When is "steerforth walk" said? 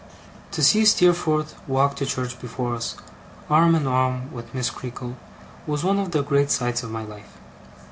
0.83-1.95